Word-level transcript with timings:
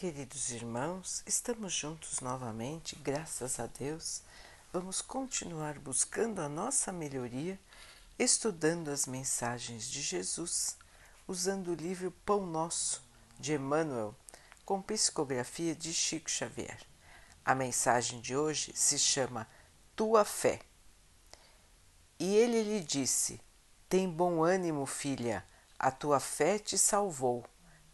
Queridos 0.00 0.48
irmãos, 0.50 1.22
estamos 1.26 1.74
juntos 1.74 2.20
novamente, 2.20 2.96
graças 2.96 3.60
a 3.60 3.66
Deus. 3.66 4.22
Vamos 4.72 5.02
continuar 5.02 5.78
buscando 5.78 6.40
a 6.40 6.48
nossa 6.48 6.90
melhoria, 6.90 7.60
estudando 8.18 8.88
as 8.88 9.04
mensagens 9.04 9.90
de 9.90 10.00
Jesus, 10.00 10.78
usando 11.28 11.72
o 11.72 11.74
livro 11.74 12.10
Pão 12.24 12.46
Nosso, 12.46 13.02
de 13.38 13.52
Emmanuel, 13.52 14.14
com 14.64 14.80
psicografia 14.80 15.74
de 15.74 15.92
Chico 15.92 16.30
Xavier. 16.30 16.80
A 17.44 17.54
mensagem 17.54 18.22
de 18.22 18.34
hoje 18.34 18.72
se 18.74 18.98
chama 18.98 19.46
Tua 19.94 20.24
Fé. 20.24 20.60
E 22.18 22.36
ele 22.36 22.62
lhe 22.62 22.80
disse: 22.80 23.38
Tem 23.86 24.08
bom 24.08 24.42
ânimo, 24.42 24.86
filha, 24.86 25.44
a 25.78 25.90
tua 25.90 26.18
fé 26.18 26.58
te 26.58 26.78
salvou. 26.78 27.44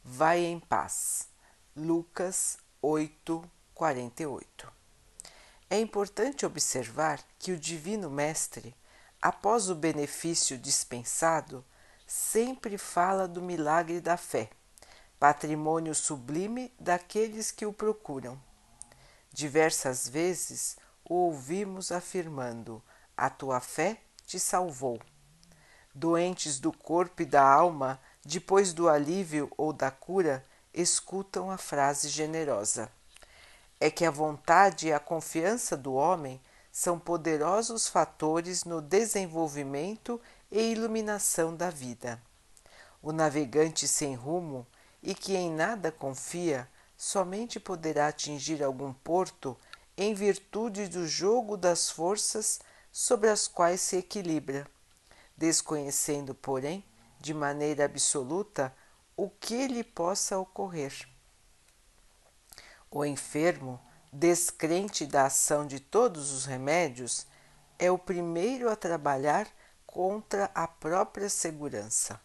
Vai 0.04 0.44
em 0.44 0.60
paz. 0.60 1.34
Lucas 1.78 2.56
8, 2.80 3.44
48. 3.74 4.72
É 5.68 5.78
importante 5.78 6.46
observar 6.46 7.22
que 7.38 7.52
o 7.52 7.58
Divino 7.58 8.08
Mestre, 8.08 8.74
após 9.20 9.68
o 9.68 9.74
benefício 9.74 10.56
dispensado, 10.56 11.62
sempre 12.06 12.78
fala 12.78 13.28
do 13.28 13.42
milagre 13.42 14.00
da 14.00 14.16
fé, 14.16 14.48
patrimônio 15.20 15.94
sublime 15.94 16.72
daqueles 16.80 17.50
que 17.50 17.66
o 17.66 17.74
procuram. 17.74 18.40
Diversas 19.30 20.08
vezes 20.08 20.78
o 21.04 21.14
ouvimos 21.14 21.92
afirmando: 21.92 22.82
A 23.14 23.28
tua 23.28 23.60
fé 23.60 24.00
te 24.24 24.40
salvou. 24.40 24.98
Doentes 25.94 26.58
do 26.58 26.72
corpo 26.72 27.20
e 27.20 27.26
da 27.26 27.46
alma, 27.46 28.00
depois 28.24 28.72
do 28.72 28.88
alívio 28.88 29.52
ou 29.58 29.74
da 29.74 29.90
cura, 29.90 30.42
escutam 30.76 31.50
a 31.50 31.56
frase 31.56 32.08
generosa. 32.08 32.90
É 33.80 33.90
que 33.90 34.04
a 34.04 34.10
vontade 34.10 34.88
e 34.88 34.92
a 34.92 35.00
confiança 35.00 35.76
do 35.76 35.94
homem 35.94 36.40
são 36.70 36.98
poderosos 36.98 37.88
fatores 37.88 38.64
no 38.64 38.82
desenvolvimento 38.82 40.20
e 40.52 40.60
iluminação 40.60 41.56
da 41.56 41.70
vida. 41.70 42.20
O 43.02 43.12
navegante 43.12 43.88
sem 43.88 44.14
rumo 44.14 44.66
e 45.02 45.14
que 45.14 45.34
em 45.34 45.50
nada 45.50 45.90
confia 45.90 46.68
somente 46.96 47.58
poderá 47.58 48.08
atingir 48.08 48.62
algum 48.62 48.92
porto 48.92 49.56
em 49.96 50.12
virtude 50.12 50.88
do 50.88 51.06
jogo 51.06 51.56
das 51.56 51.88
forças 51.88 52.60
sobre 52.92 53.30
as 53.30 53.48
quais 53.48 53.80
se 53.80 53.96
equilibra, 53.96 54.66
desconhecendo, 55.36 56.34
porém, 56.34 56.84
de 57.20 57.32
maneira 57.32 57.84
absoluta 57.84 58.74
o 59.16 59.30
que 59.30 59.66
lhe 59.66 59.82
possa 59.82 60.38
ocorrer. 60.38 60.92
O 62.90 63.04
enfermo, 63.04 63.80
descrente 64.12 65.06
da 65.06 65.26
ação 65.26 65.66
de 65.66 65.80
todos 65.80 66.32
os 66.32 66.44
remédios, 66.44 67.26
é 67.78 67.90
o 67.90 67.98
primeiro 67.98 68.70
a 68.70 68.76
trabalhar 68.76 69.48
contra 69.86 70.50
a 70.54 70.68
própria 70.68 71.30
segurança. 71.30 72.20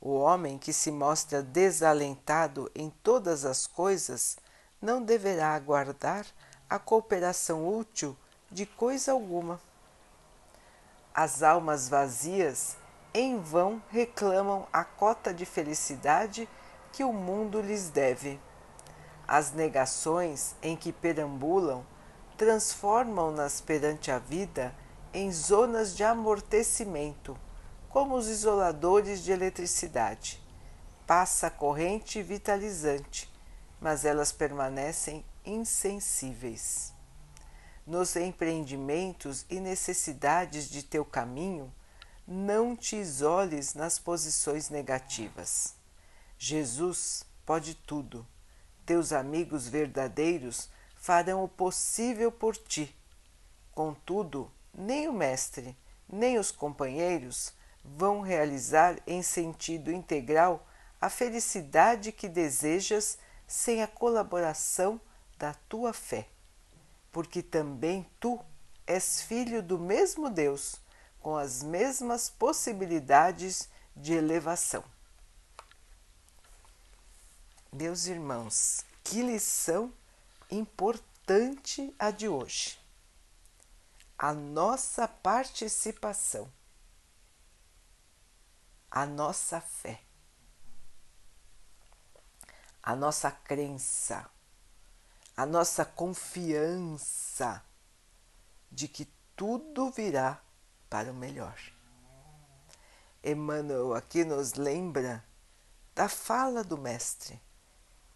O 0.00 0.14
homem 0.14 0.58
que 0.58 0.72
se 0.72 0.90
mostra 0.90 1.42
desalentado 1.42 2.70
em 2.74 2.90
todas 3.02 3.44
as 3.44 3.66
coisas 3.66 4.36
não 4.80 5.02
deverá 5.02 5.54
aguardar 5.54 6.26
a 6.68 6.78
cooperação 6.78 7.68
útil 7.68 8.16
de 8.50 8.64
coisa 8.64 9.12
alguma. 9.12 9.60
As 11.14 11.42
almas 11.42 11.88
vazias 11.88 12.76
em 13.18 13.40
vão 13.40 13.82
reclamam 13.88 14.68
a 14.70 14.84
cota 14.84 15.32
de 15.32 15.46
felicidade 15.46 16.46
que 16.92 17.02
o 17.02 17.14
mundo 17.14 17.62
lhes 17.62 17.88
deve. 17.88 18.38
As 19.26 19.52
negações 19.52 20.54
em 20.62 20.76
que 20.76 20.92
perambulam 20.92 21.82
transformam-nas 22.36 23.58
perante 23.58 24.10
a 24.10 24.18
vida 24.18 24.74
em 25.14 25.32
zonas 25.32 25.96
de 25.96 26.04
amortecimento, 26.04 27.38
como 27.88 28.14
os 28.16 28.28
isoladores 28.28 29.24
de 29.24 29.32
eletricidade. 29.32 30.38
Passa 31.06 31.48
corrente 31.48 32.22
vitalizante, 32.22 33.32
mas 33.80 34.04
elas 34.04 34.30
permanecem 34.30 35.24
insensíveis. 35.42 36.92
Nos 37.86 38.14
empreendimentos 38.14 39.46
e 39.48 39.58
necessidades 39.58 40.68
de 40.68 40.82
teu 40.82 41.02
caminho, 41.02 41.72
não 42.26 42.74
te 42.74 42.96
isoles 42.96 43.74
nas 43.74 43.98
posições 43.98 44.68
negativas. 44.68 45.74
Jesus 46.36 47.24
pode 47.44 47.74
tudo. 47.74 48.26
Teus 48.84 49.12
amigos 49.12 49.68
verdadeiros 49.68 50.68
farão 50.96 51.44
o 51.44 51.48
possível 51.48 52.32
por 52.32 52.56
ti. 52.56 52.94
Contudo, 53.72 54.50
nem 54.74 55.08
o 55.08 55.12
Mestre, 55.12 55.76
nem 56.08 56.38
os 56.38 56.50
companheiros 56.50 57.52
vão 57.84 58.20
realizar 58.20 58.98
em 59.06 59.22
sentido 59.22 59.92
integral 59.92 60.66
a 61.00 61.08
felicidade 61.08 62.10
que 62.10 62.28
desejas 62.28 63.18
sem 63.46 63.82
a 63.82 63.86
colaboração 63.86 65.00
da 65.38 65.54
tua 65.68 65.92
fé, 65.92 66.26
porque 67.12 67.42
também 67.42 68.04
tu 68.18 68.40
és 68.86 69.22
filho 69.22 69.62
do 69.62 69.78
mesmo 69.78 70.28
Deus 70.28 70.80
com 71.26 71.36
as 71.36 71.60
mesmas 71.60 72.30
possibilidades 72.30 73.68
de 73.96 74.12
elevação. 74.12 74.84
Meus 77.72 78.06
irmãos, 78.06 78.84
que 79.02 79.22
lição 79.22 79.92
importante 80.48 81.92
a 81.98 82.12
de 82.12 82.28
hoje. 82.28 82.78
A 84.16 84.32
nossa 84.32 85.08
participação, 85.08 86.48
a 88.88 89.04
nossa 89.04 89.60
fé, 89.60 90.00
a 92.80 92.94
nossa 92.94 93.32
crença, 93.32 94.30
a 95.36 95.44
nossa 95.44 95.84
confiança 95.84 97.64
de 98.70 98.86
que 98.86 99.08
tudo 99.34 99.90
virá 99.90 100.45
para 100.88 101.10
o 101.10 101.14
melhor. 101.14 101.58
Emmanuel 103.22 103.94
aqui 103.94 104.24
nos 104.24 104.54
lembra 104.54 105.24
da 105.94 106.08
fala 106.08 106.62
do 106.62 106.78
Mestre, 106.78 107.40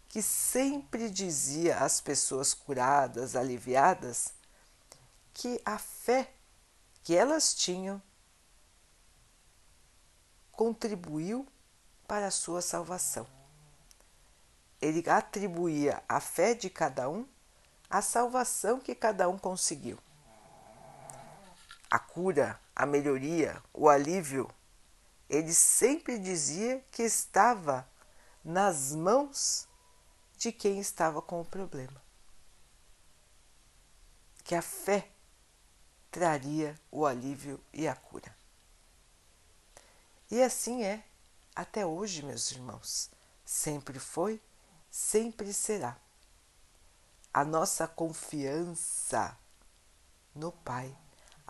que 0.07 0.21
sempre 0.21 1.09
dizia 1.09 1.79
às 1.79 1.99
pessoas 1.99 2.53
curadas, 2.53 3.35
aliviadas, 3.35 4.33
que 5.33 5.61
a 5.65 5.77
fé 5.77 6.33
que 7.03 7.15
elas 7.15 7.53
tinham 7.53 8.01
contribuiu 10.51 11.47
para 12.07 12.27
a 12.27 12.31
sua 12.31 12.61
salvação. 12.61 13.25
Ele 14.79 15.07
atribuía 15.09 16.03
à 16.07 16.19
fé 16.19 16.53
de 16.53 16.69
cada 16.69 17.09
um 17.09 17.27
a 17.89 18.01
salvação 18.01 18.79
que 18.79 18.93
cada 18.93 19.27
um 19.27 19.37
conseguiu 19.37 19.97
a 21.91 21.99
cura, 21.99 22.57
a 22.75 22.85
melhoria, 22.85 23.61
o 23.73 23.89
alívio, 23.89 24.49
ele 25.29 25.53
sempre 25.53 26.17
dizia 26.17 26.83
que 26.91 27.03
estava 27.03 27.87
nas 28.43 28.93
mãos 28.93 29.67
de 30.37 30.51
quem 30.51 30.79
estava 30.79 31.21
com 31.21 31.41
o 31.41 31.45
problema. 31.45 32.01
Que 34.43 34.55
a 34.55 34.61
fé 34.61 35.09
traria 36.09 36.79
o 36.91 37.05
alívio 37.05 37.63
e 37.71 37.87
a 37.87 37.95
cura. 37.95 38.35
E 40.29 40.41
assim 40.41 40.83
é 40.83 41.03
até 41.55 41.85
hoje, 41.85 42.23
meus 42.23 42.51
irmãos. 42.51 43.09
Sempre 43.45 43.99
foi, 43.99 44.41
sempre 44.89 45.53
será. 45.53 45.97
A 47.33 47.45
nossa 47.45 47.87
confiança 47.87 49.37
no 50.33 50.51
Pai 50.51 50.97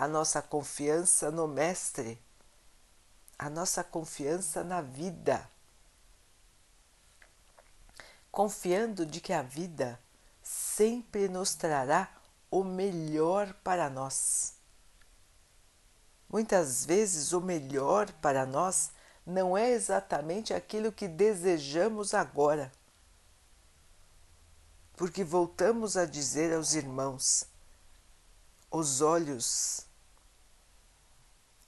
a 0.02 0.08
nossa 0.08 0.42
confiança 0.42 1.30
no 1.30 1.48
Mestre, 1.48 2.20
a 3.38 3.52
nossa 3.52 3.84
confiança 3.84 4.64
na 4.64 4.82
vida, 4.82 5.48
confiando 8.32 9.06
de 9.06 9.22
que 9.22 9.32
a 9.32 9.44
vida 9.44 10.00
sempre 10.42 11.28
nos 11.28 11.54
trará 11.54 12.12
o 12.50 12.64
melhor 12.64 13.54
para 13.64 13.92
nós. 13.92 14.56
Muitas 16.28 16.84
vezes 16.84 17.32
o 17.32 17.40
melhor 17.40 18.12
para 18.14 18.44
nós 18.44 18.90
não 19.24 19.56
é 19.56 19.70
exatamente 19.70 20.52
aquilo 20.52 20.92
que 20.92 21.08
desejamos 21.08 22.16
agora. 22.16 22.72
Porque 24.96 25.24
voltamos 25.24 25.96
a 25.96 26.08
dizer 26.08 26.56
aos 26.56 26.74
irmãos: 26.74 27.46
os 28.72 29.02
olhos 29.02 29.91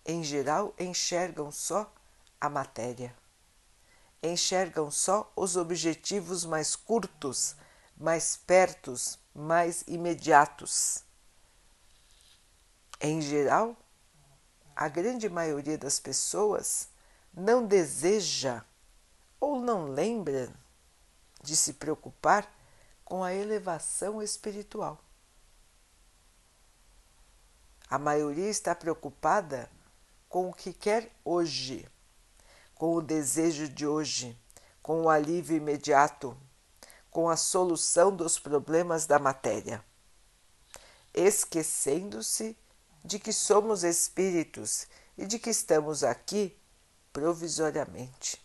em 0.05 0.23
geral, 0.23 0.73
enxergam 0.79 1.51
só 1.51 1.91
a 2.39 2.49
matéria. 2.49 3.15
Enxergam 4.21 4.89
só 4.89 5.31
os 5.35 5.55
objetivos 5.55 6.45
mais 6.45 6.75
curtos 6.75 7.55
mais 7.97 8.35
pertos, 8.35 9.19
mais 9.33 9.83
imediatos. 9.87 11.03
Em 12.99 13.21
geral, 13.21 13.75
a 14.75 14.87
grande 14.87 15.29
maioria 15.29 15.77
das 15.77 15.99
pessoas 15.99 16.89
não 17.33 17.65
deseja 17.65 18.63
ou 19.39 19.59
não 19.59 19.87
lembra 19.87 20.53
de 21.41 21.55
se 21.55 21.73
preocupar 21.73 22.49
com 23.03 23.23
a 23.23 23.33
elevação 23.33 24.21
espiritual. 24.21 24.99
A 27.89 27.99
maioria 27.99 28.49
está 28.49 28.73
preocupada 28.73 29.69
com 30.33 30.49
o 30.49 30.53
que 30.53 30.73
quer 30.73 31.11
hoje, 31.23 31.87
com 32.73 32.95
o 32.95 33.03
desejo 33.03 33.69
de 33.69 33.85
hoje, 33.85 34.35
com 34.81 35.03
o 35.03 35.09
alívio 35.09 35.55
imediato, 35.55 36.35
com 37.11 37.29
a 37.29 37.37
solução 37.37 38.15
dos 38.15 38.39
problemas 38.39 39.05
da 39.05 39.19
matéria, 39.19 39.85
esquecendo-se 41.13 42.57
de 43.05 43.19
que 43.19 43.31
somos 43.31 43.83
espíritos 43.83 44.87
e 45.15 45.27
de 45.27 45.37
que 45.37 45.51
estamos 45.51 46.03
aqui 46.03 46.57
provisoriamente. 47.11 48.43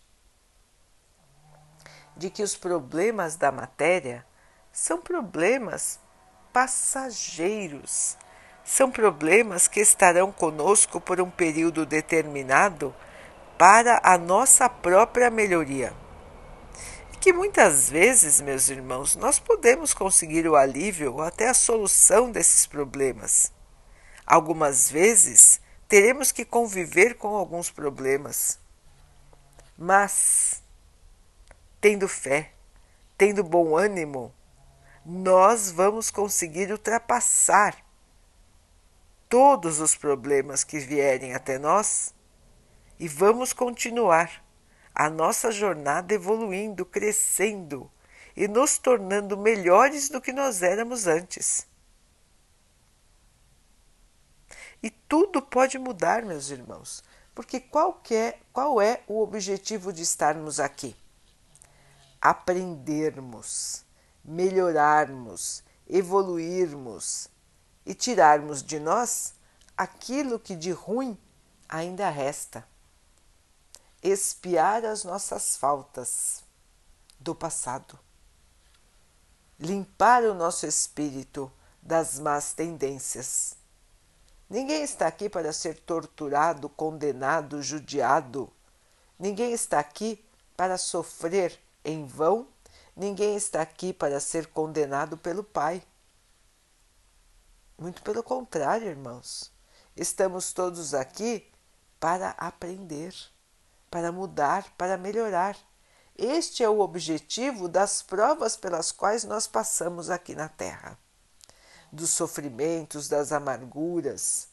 De 2.15 2.29
que 2.29 2.43
os 2.43 2.55
problemas 2.55 3.35
da 3.35 3.51
matéria 3.51 4.23
são 4.71 5.01
problemas 5.01 5.99
passageiros, 6.53 8.15
são 8.69 8.91
problemas 8.91 9.67
que 9.67 9.79
estarão 9.79 10.31
conosco 10.31 11.01
por 11.01 11.19
um 11.19 11.27
período 11.27 11.87
determinado 11.87 12.93
para 13.57 13.99
a 14.03 14.15
nossa 14.15 14.69
própria 14.69 15.31
melhoria. 15.31 15.91
E 17.11 17.17
que 17.17 17.33
muitas 17.33 17.89
vezes, 17.89 18.39
meus 18.39 18.69
irmãos, 18.69 19.15
nós 19.15 19.39
podemos 19.39 19.91
conseguir 19.91 20.47
o 20.47 20.55
alívio 20.55 21.15
ou 21.15 21.21
até 21.23 21.49
a 21.49 21.53
solução 21.55 22.31
desses 22.31 22.67
problemas. 22.67 23.51
Algumas 24.23 24.91
vezes 24.91 25.59
teremos 25.87 26.31
que 26.31 26.45
conviver 26.45 27.15
com 27.15 27.29
alguns 27.29 27.71
problemas, 27.71 28.59
mas, 29.75 30.61
tendo 31.81 32.07
fé, 32.07 32.51
tendo 33.17 33.43
bom 33.43 33.75
ânimo, 33.75 34.31
nós 35.03 35.71
vamos 35.71 36.11
conseguir 36.11 36.71
ultrapassar 36.71 37.88
todos 39.29 39.79
os 39.79 39.95
problemas 39.95 40.63
que 40.63 40.79
vierem 40.79 41.35
até 41.35 41.59
nós 41.59 42.15
e 42.99 43.07
vamos 43.07 43.53
continuar 43.53 44.43
a 44.93 45.07
nossa 45.07 45.51
jornada 45.51 46.13
evoluindo, 46.15 46.83
crescendo 46.83 47.89
e 48.35 48.47
nos 48.47 48.79
tornando 48.79 49.37
melhores 49.37 50.09
do 50.09 50.19
que 50.19 50.33
nós 50.33 50.63
éramos 50.63 51.05
antes. 51.05 51.67
E 54.81 54.89
tudo 54.89 55.41
pode 55.41 55.77
mudar, 55.77 56.23
meus 56.23 56.49
irmãos, 56.49 57.03
porque 57.35 57.59
qual, 57.59 58.01
é, 58.09 58.37
qual 58.51 58.81
é 58.81 59.03
o 59.07 59.21
objetivo 59.21 59.93
de 59.93 60.01
estarmos 60.01 60.59
aqui? 60.59 60.95
Aprendermos 62.19 63.85
melhorarmos, 64.23 65.63
evoluirmos 65.87 67.29
e 67.89 67.95
tirarmos 67.95 68.61
de 68.61 68.79
nós 68.79 69.33
aquilo 69.75 70.39
que 70.39 70.55
de 70.55 70.71
ruim 70.71 71.17
ainda 71.67 72.07
resta. 72.09 72.63
Espiar 74.03 74.85
as 74.85 75.03
nossas 75.03 75.57
faltas 75.57 76.43
do 77.19 77.33
passado. 77.33 77.97
Limpar 79.59 80.23
o 80.23 80.35
nosso 80.35 80.67
espírito 80.67 81.51
das 81.81 82.19
más 82.19 82.53
tendências. 82.53 83.55
Ninguém 84.47 84.83
está 84.83 85.07
aqui 85.07 85.27
para 85.27 85.51
ser 85.51 85.79
torturado, 85.79 86.69
condenado, 86.69 87.61
judiado. 87.63 88.53
Ninguém 89.17 89.51
está 89.51 89.79
aqui 89.79 90.23
para 90.55 90.77
sofrer 90.77 91.59
em 91.83 92.05
vão 92.05 92.47
Ninguém 92.99 93.37
está 93.37 93.61
aqui 93.61 93.93
para 93.93 94.19
ser 94.19 94.47
condenado 94.47 95.17
pelo 95.17 95.41
Pai. 95.41 95.81
Muito 97.79 98.03
pelo 98.03 98.21
contrário, 98.21 98.89
irmãos. 98.89 99.53
Estamos 99.95 100.51
todos 100.51 100.93
aqui 100.93 101.49
para 101.97 102.31
aprender, 102.31 103.15
para 103.89 104.11
mudar, 104.11 104.69
para 104.77 104.97
melhorar. 104.97 105.57
Este 106.17 106.61
é 106.61 106.67
o 106.67 106.81
objetivo 106.81 107.69
das 107.69 108.01
provas 108.01 108.57
pelas 108.57 108.91
quais 108.91 109.23
nós 109.23 109.47
passamos 109.47 110.09
aqui 110.09 110.35
na 110.35 110.49
Terra, 110.49 110.99
dos 111.89 112.09
sofrimentos, 112.09 113.07
das 113.07 113.31
amarguras. 113.31 114.49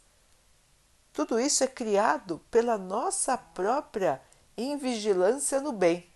Tudo 1.13 1.41
isso 1.41 1.65
é 1.65 1.67
criado 1.67 2.41
pela 2.49 2.79
nossa 2.79 3.37
própria 3.37 4.23
invigilância 4.57 5.61
no 5.61 5.73
bem. 5.73 6.09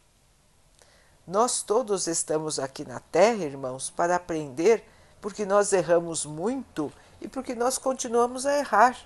Nós 1.27 1.61
todos 1.61 2.07
estamos 2.07 2.61
aqui 2.61 2.85
na 2.85 3.01
Terra, 3.01 3.45
irmãos, 3.45 3.91
para 3.91 4.15
aprender, 4.15 4.85
porque 5.21 5.45
nós 5.45 5.73
erramos 5.73 6.25
muito 6.25 6.93
e 7.21 7.29
porque 7.29 7.55
nós 7.55 7.79
continuamos 7.79 8.47
a 8.47 8.59
errar. 8.59 8.97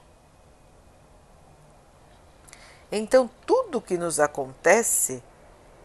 Então, 2.90 3.28
tudo 3.44 3.81
que 3.81 3.99
nos 3.99 4.20
acontece 4.20 5.22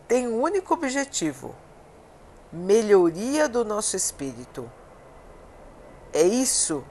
tem 0.08 0.28
um 0.28 0.42
único 0.42 0.74
objetivo: 0.74 1.56
melhoria 2.52 3.50
do 3.50 3.66
nosso 3.66 3.96
espírito. 3.96 4.70
É 6.14 6.24
isso, 6.24 6.84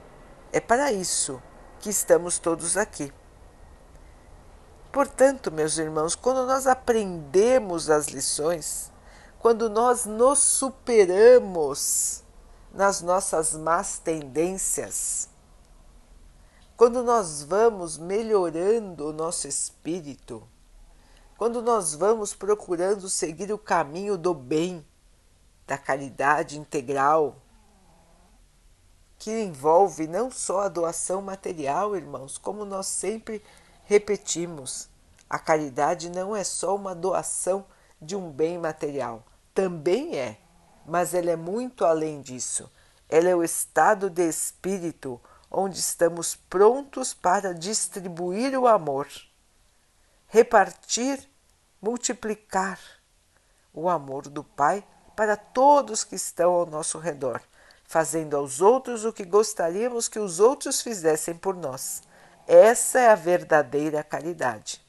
é 0.51 0.59
para 0.59 0.91
isso 0.91 1.41
que 1.79 1.89
estamos 1.89 2.39
todos 2.39 2.75
aqui. 2.77 3.13
Portanto, 4.91 5.51
meus 5.51 5.77
irmãos, 5.77 6.15
quando 6.15 6.45
nós 6.47 6.65
aprendemos 6.65 7.89
as 7.89 8.07
lições, 8.07 8.91
quando 9.37 9.69
nós 9.69 10.05
nos 10.05 10.39
superamos 10.39 12.23
nas 12.73 13.01
nossas 13.01 13.53
más 13.53 13.99
tendências, 13.99 15.29
quando 16.77 17.03
nós 17.03 17.43
vamos 17.43 17.97
melhorando 17.97 19.07
o 19.07 19.13
nosso 19.13 19.47
espírito, 19.47 20.47
quando 21.37 21.61
nós 21.61 21.93
vamos 21.93 22.33
procurando 22.33 23.09
seguir 23.09 23.51
o 23.51 23.57
caminho 23.57 24.17
do 24.17 24.33
bem, 24.33 24.85
da 25.65 25.77
caridade 25.77 26.57
integral, 26.57 27.35
que 29.17 29.31
envolve 29.43 30.07
não 30.07 30.31
só 30.31 30.61
a 30.61 30.69
doação 30.69 31.21
material, 31.21 31.95
irmãos, 31.95 32.37
como 32.37 32.63
nós 32.63 32.87
sempre 32.87 33.43
repetimos, 33.83 34.89
a 35.29 35.37
caridade 35.37 36.09
não 36.09 36.35
é 36.35 36.43
só 36.43 36.75
uma 36.75 36.95
doação 36.95 37.65
de 38.01 38.15
um 38.15 38.31
bem 38.31 38.57
material, 38.57 39.23
também 39.53 40.17
é, 40.17 40.39
mas 40.89 41.13
ela 41.13 41.31
é 41.31 41.35
muito 41.35 41.85
além 41.85 42.21
disso. 42.21 42.69
Ela 43.07 43.29
é 43.29 43.35
o 43.35 43.43
estado 43.43 44.09
de 44.09 44.27
espírito 44.27 45.21
onde 45.49 45.79
estamos 45.79 46.35
prontos 46.35 47.13
para 47.13 47.53
distribuir 47.53 48.57
o 48.57 48.67
amor, 48.67 49.07
repartir, 50.27 51.19
multiplicar 51.81 52.79
o 53.73 53.89
amor 53.89 54.27
do 54.27 54.43
Pai 54.43 54.83
para 55.15 55.35
todos 55.35 56.03
que 56.03 56.15
estão 56.15 56.51
ao 56.51 56.65
nosso 56.65 56.99
redor, 56.99 57.41
fazendo 57.85 58.37
aos 58.37 58.61
outros 58.61 59.05
o 59.05 59.13
que 59.13 59.25
gostaríamos 59.25 60.07
que 60.07 60.19
os 60.19 60.39
outros 60.39 60.81
fizessem 60.81 61.35
por 61.35 61.55
nós. 61.55 62.01
Essa 62.47 62.99
é 62.99 63.09
a 63.09 63.15
verdadeira 63.15 64.03
caridade. 64.03 64.83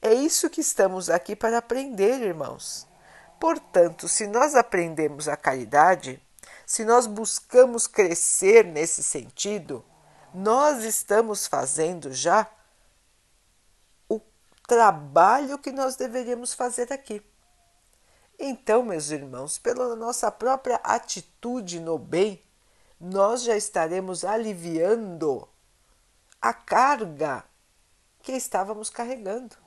É 0.00 0.12
isso 0.12 0.50
que 0.50 0.60
estamos 0.60 1.10
aqui 1.10 1.34
para 1.34 1.58
aprender, 1.58 2.20
irmãos. 2.22 2.85
Portanto, 3.38 4.08
se 4.08 4.26
nós 4.26 4.54
aprendemos 4.54 5.28
a 5.28 5.36
caridade, 5.36 6.22
se 6.64 6.84
nós 6.84 7.06
buscamos 7.06 7.86
crescer 7.86 8.64
nesse 8.64 9.02
sentido, 9.02 9.84
nós 10.34 10.84
estamos 10.84 11.46
fazendo 11.46 12.12
já 12.12 12.50
o 14.08 14.20
trabalho 14.66 15.58
que 15.58 15.70
nós 15.70 15.96
deveríamos 15.96 16.54
fazer 16.54 16.92
aqui. 16.92 17.22
Então, 18.38 18.82
meus 18.82 19.10
irmãos, 19.10 19.58
pela 19.58 19.96
nossa 19.96 20.30
própria 20.30 20.76
atitude 20.76 21.80
no 21.80 21.98
bem, 21.98 22.42
nós 23.00 23.42
já 23.42 23.56
estaremos 23.56 24.24
aliviando 24.24 25.48
a 26.40 26.52
carga 26.52 27.44
que 28.22 28.32
estávamos 28.32 28.90
carregando. 28.90 29.65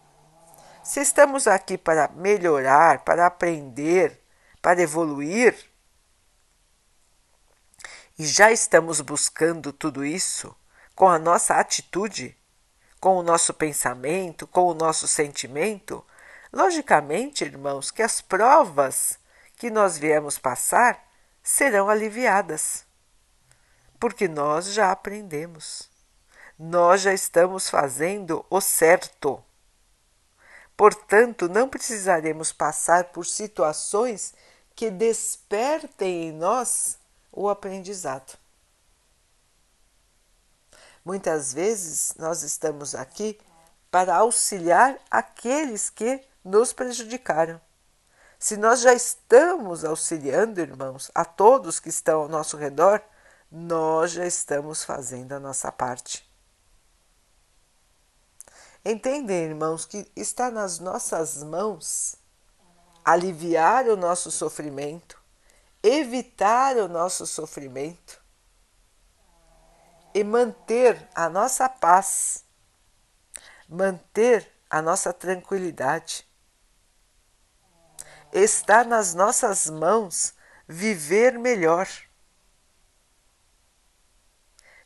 Se 0.83 1.01
estamos 1.01 1.47
aqui 1.47 1.77
para 1.77 2.07
melhorar, 2.09 3.03
para 3.03 3.27
aprender, 3.27 4.19
para 4.61 4.81
evoluir, 4.81 5.55
e 8.17 8.25
já 8.25 8.51
estamos 8.51 8.99
buscando 8.99 9.71
tudo 9.71 10.03
isso 10.03 10.55
com 10.95 11.07
a 11.07 11.17
nossa 11.17 11.55
atitude, 11.55 12.35
com 12.99 13.15
o 13.17 13.23
nosso 13.23 13.53
pensamento, 13.53 14.45
com 14.45 14.65
o 14.65 14.73
nosso 14.73 15.07
sentimento, 15.07 16.05
logicamente, 16.51 17.45
irmãos, 17.45 17.91
que 17.91 18.01
as 18.01 18.19
provas 18.19 19.17
que 19.55 19.69
nós 19.69 19.97
viemos 19.97 20.37
passar 20.37 21.01
serão 21.41 21.89
aliviadas, 21.89 22.85
porque 23.99 24.27
nós 24.27 24.73
já 24.73 24.91
aprendemos, 24.91 25.89
nós 26.57 27.01
já 27.01 27.13
estamos 27.13 27.69
fazendo 27.69 28.45
o 28.49 28.59
certo. 28.59 29.41
Portanto, 30.79 31.49
não 31.49 31.67
precisaremos 31.67 32.53
passar 32.53 33.11
por 33.11 33.25
situações 33.25 34.33
que 34.73 34.89
despertem 34.89 36.29
em 36.29 36.31
nós 36.31 36.97
o 37.33 37.49
aprendizado. 37.49 38.37
Muitas 41.03 41.53
vezes 41.53 42.13
nós 42.17 42.43
estamos 42.43 42.95
aqui 42.95 43.37
para 43.91 44.15
auxiliar 44.15 44.97
aqueles 45.11 45.89
que 45.89 46.23
nos 46.45 46.71
prejudicaram. 46.71 47.59
Se 48.39 48.55
nós 48.55 48.79
já 48.79 48.93
estamos 48.93 49.83
auxiliando, 49.83 50.61
irmãos, 50.61 51.11
a 51.13 51.25
todos 51.25 51.81
que 51.81 51.89
estão 51.89 52.21
ao 52.21 52.29
nosso 52.29 52.55
redor, 52.55 53.01
nós 53.51 54.11
já 54.11 54.25
estamos 54.25 54.85
fazendo 54.85 55.33
a 55.33 55.41
nossa 55.41 55.73
parte. 55.73 56.28
Entendem, 58.83 59.49
irmãos, 59.49 59.85
que 59.85 60.09
está 60.15 60.49
nas 60.49 60.79
nossas 60.79 61.43
mãos 61.43 62.15
aliviar 63.03 63.87
o 63.87 63.97
nosso 63.97 64.31
sofrimento, 64.31 65.21
evitar 65.83 66.77
o 66.77 66.87
nosso 66.87 67.25
sofrimento 67.25 68.23
e 70.13 70.23
manter 70.23 71.09
a 71.13 71.29
nossa 71.29 71.67
paz, 71.67 72.45
manter 73.67 74.49
a 74.69 74.81
nossa 74.81 75.11
tranquilidade. 75.11 76.27
Está 78.31 78.83
nas 78.83 79.13
nossas 79.13 79.69
mãos 79.69 80.33
viver 80.67 81.37
melhor, 81.37 81.87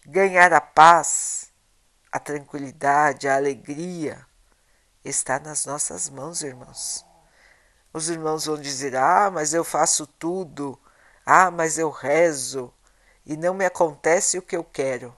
ganhar 0.05 0.53
a 0.53 0.61
paz, 0.61 1.52
a 2.13 2.19
tranquilidade, 2.19 3.27
a 3.27 3.35
alegria 3.35 4.23
está 5.03 5.39
nas 5.39 5.65
nossas 5.65 6.11
mãos, 6.11 6.43
irmãos. 6.43 7.03
Os 7.91 8.07
irmãos 8.07 8.45
vão 8.45 8.55
dizer: 8.55 8.95
Ah, 8.95 9.31
mas 9.33 9.51
eu 9.51 9.63
faço 9.63 10.05
tudo, 10.05 10.79
ah, 11.25 11.49
mas 11.49 11.79
eu 11.79 11.89
rezo 11.89 12.71
e 13.25 13.35
não 13.35 13.55
me 13.55 13.65
acontece 13.65 14.37
o 14.37 14.43
que 14.43 14.55
eu 14.55 14.63
quero. 14.63 15.15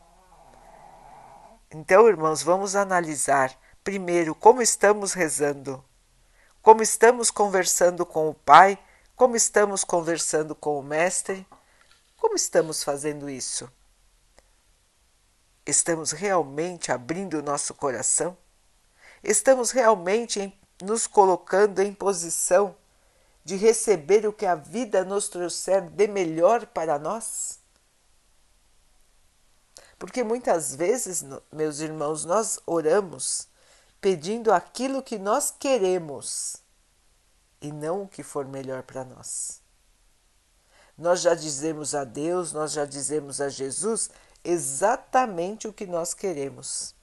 Então, 1.69 2.07
irmãos, 2.07 2.41
vamos 2.41 2.77
analisar 2.77 3.53
primeiro 3.83 4.33
como 4.33 4.61
estamos 4.61 5.11
rezando, 5.11 5.83
como 6.61 6.81
estamos 6.81 7.29
conversando 7.29 8.05
com 8.05 8.29
o 8.29 8.33
Pai, 8.33 8.79
como 9.17 9.35
estamos 9.35 9.83
conversando 9.83 10.55
com 10.55 10.79
o 10.79 10.83
Mestre, 10.83 11.45
como 12.15 12.35
estamos 12.35 12.85
fazendo 12.85 13.29
isso. 13.29 13.69
Estamos 15.65 16.11
realmente 16.11 16.91
abrindo 16.91 17.39
o 17.39 17.41
nosso 17.41 17.73
coração? 17.73 18.37
Estamos 19.23 19.71
realmente 19.71 20.53
nos 20.83 21.07
colocando 21.07 21.81
em 21.81 21.93
posição 21.93 22.75
de 23.43 23.55
receber 23.55 24.27
o 24.27 24.33
que 24.33 24.45
a 24.45 24.55
vida 24.55 25.03
nos 25.03 25.27
trouxer 25.27 25.81
de 25.89 26.07
melhor 26.07 26.67
para 26.67 26.99
nós? 26.99 27.59
Porque 29.97 30.23
muitas 30.23 30.75
vezes, 30.75 31.23
meus 31.51 31.79
irmãos, 31.79 32.25
nós 32.25 32.59
oramos 32.65 33.47
pedindo 33.99 34.51
aquilo 34.51 35.01
que 35.01 35.17
nós 35.17 35.51
queremos 35.51 36.57
e 37.61 37.71
não 37.71 38.03
o 38.03 38.07
que 38.07 38.21
for 38.21 38.45
melhor 38.45 38.83
para 38.83 39.03
nós. 39.03 39.61
Nós 40.97 41.21
já 41.21 41.33
dizemos 41.33 41.95
a 41.95 42.03
Deus, 42.03 42.51
nós 42.51 42.71
já 42.71 42.85
dizemos 42.85 43.41
a 43.41 43.49
Jesus 43.49 44.09
exatamente 44.45 45.67
o 45.67 45.73
que 45.73 45.85
nós 45.85 46.13
queremos. 46.13 46.93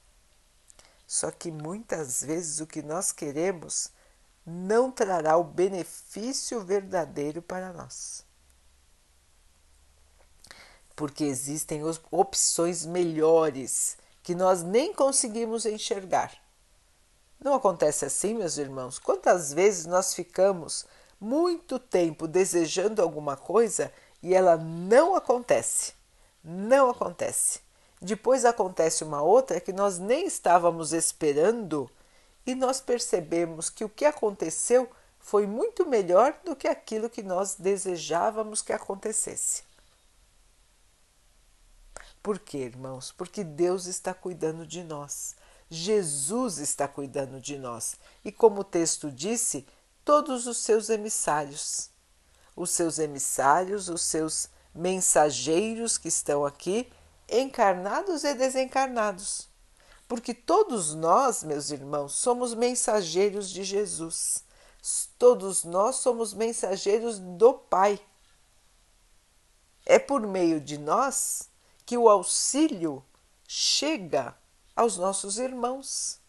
Só 1.05 1.29
que 1.29 1.51
muitas 1.51 2.23
vezes 2.23 2.59
o 2.59 2.67
que 2.67 2.81
nós 2.81 3.11
queremos 3.11 3.91
não 4.45 4.91
trará 4.91 5.37
o 5.37 5.43
benefício 5.43 6.63
verdadeiro 6.63 7.41
para 7.41 7.71
nós. 7.71 8.25
Porque 10.95 11.23
existem 11.23 11.81
opções 12.11 12.85
melhores 12.85 13.97
que 14.21 14.35
nós 14.35 14.63
nem 14.63 14.93
conseguimos 14.93 15.65
enxergar. 15.65 16.33
Não 17.39 17.53
acontece 17.53 18.05
assim, 18.05 18.33
meus 18.33 18.57
irmãos? 18.57 18.99
Quantas 18.99 19.51
vezes 19.51 19.85
nós 19.85 20.13
ficamos 20.13 20.85
muito 21.19 21.77
tempo 21.77 22.27
desejando 22.27 23.01
alguma 23.01 23.35
coisa 23.35 23.91
e 24.21 24.33
ela 24.33 24.55
não 24.55 25.15
acontece? 25.15 25.93
Não 26.43 26.89
acontece. 26.89 27.61
Depois 28.01 28.43
acontece 28.43 29.03
uma 29.03 29.21
outra 29.21 29.61
que 29.61 29.71
nós 29.71 29.97
nem 29.97 30.25
estávamos 30.25 30.91
esperando 30.91 31.89
e 32.45 32.53
nós 32.53 32.81
percebemos 32.81 33.69
que 33.69 33.85
o 33.85 33.89
que 33.89 34.03
aconteceu 34.03 34.89
foi 35.19 35.47
muito 35.47 35.85
melhor 35.85 36.37
do 36.43 36.55
que 36.55 36.67
aquilo 36.67 37.09
que 37.09 37.23
nós 37.23 37.55
desejávamos 37.55 38.61
que 38.61 38.73
acontecesse. 38.73 39.63
Por 42.21 42.39
quê, 42.39 42.57
irmãos? 42.57 43.11
Porque 43.11 43.43
Deus 43.43 43.85
está 43.85 44.13
cuidando 44.13 44.67
de 44.67 44.83
nós. 44.83 45.35
Jesus 45.69 46.57
está 46.57 46.87
cuidando 46.87 47.39
de 47.39 47.57
nós. 47.57 47.95
E 48.23 48.31
como 48.31 48.61
o 48.61 48.65
texto 48.65 49.09
disse, 49.09 49.65
todos 50.03 50.45
os 50.45 50.57
seus 50.57 50.89
emissários. 50.89 51.89
Os 52.55 52.69
seus 52.71 52.99
emissários, 52.99 53.89
os 53.89 54.01
seus 54.01 54.49
mensageiros 54.73 55.97
que 55.97 56.07
estão 56.07 56.45
aqui, 56.45 56.91
encarnados 57.29 58.23
e 58.23 58.33
desencarnados. 58.33 59.47
Porque 60.07 60.33
todos 60.33 60.93
nós, 60.93 61.43
meus 61.43 61.71
irmãos, 61.71 62.13
somos 62.13 62.53
mensageiros 62.53 63.49
de 63.49 63.63
Jesus. 63.63 64.43
Todos 65.17 65.63
nós 65.63 65.97
somos 65.97 66.33
mensageiros 66.33 67.19
do 67.19 67.53
Pai. 67.53 67.99
É 69.85 69.97
por 69.97 70.21
meio 70.21 70.59
de 70.59 70.77
nós 70.77 71.49
que 71.85 71.97
o 71.97 72.09
auxílio 72.09 73.03
chega 73.47 74.35
aos 74.75 74.97
nossos 74.97 75.37
irmãos. 75.37 76.19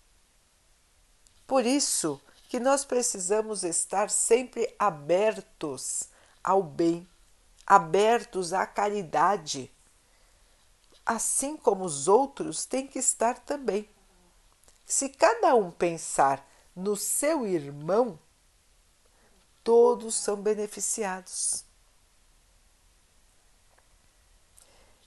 Por 1.46 1.66
isso 1.66 2.20
que 2.48 2.60
nós 2.60 2.84
precisamos 2.84 3.64
estar 3.64 4.10
sempre 4.10 4.72
abertos 4.78 6.08
ao 6.42 6.62
bem 6.62 7.06
abertos 7.66 8.52
à 8.52 8.66
caridade, 8.66 9.70
assim 11.04 11.56
como 11.56 11.84
os 11.84 12.08
outros 12.08 12.64
têm 12.64 12.86
que 12.86 12.98
estar 12.98 13.38
também. 13.40 13.88
Se 14.84 15.08
cada 15.08 15.54
um 15.54 15.70
pensar 15.70 16.46
no 16.74 16.96
seu 16.96 17.46
irmão, 17.46 18.18
todos 19.62 20.14
são 20.14 20.36
beneficiados. 20.36 21.64